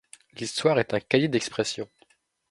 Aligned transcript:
L’histoire 0.33 0.79
est 0.79 0.95
un 0.95 0.99
cahier 0.99 1.27
d’expressions. 1.27 1.87